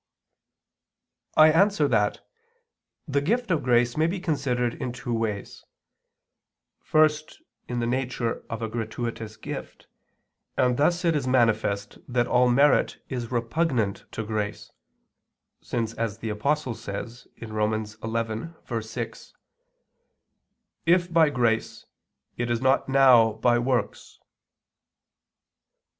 I 1.37 1.51
answer 1.51 1.87
that, 1.87 2.27
The 3.07 3.21
gift 3.21 3.51
of 3.51 3.61
grace 3.61 3.95
may 3.95 4.07
be 4.07 4.19
considered 4.19 4.73
in 4.81 4.93
two 4.93 5.13
ways: 5.13 5.63
first 6.81 7.39
in 7.67 7.77
the 7.81 7.85
nature 7.85 8.43
of 8.49 8.63
a 8.63 8.67
gratuitous 8.67 9.37
gift, 9.37 9.85
and 10.57 10.77
thus 10.77 11.05
it 11.05 11.15
is 11.15 11.27
manifest 11.27 11.99
that 12.07 12.25
all 12.25 12.49
merit 12.49 12.97
is 13.09 13.29
repugnant 13.31 14.05
to 14.13 14.23
grace, 14.25 14.71
since 15.61 15.93
as 15.93 16.17
the 16.17 16.29
Apostle 16.29 16.73
says 16.73 17.27
(Rom. 17.39 17.69
11:6), 17.73 19.33
"if 20.87 21.13
by 21.13 21.29
grace, 21.29 21.85
it 22.37 22.49
is 22.49 22.59
not 22.59 22.89
now 22.89 23.33
by 23.33 23.59
works." 23.59 24.17